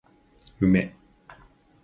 [0.59, 0.95] 梅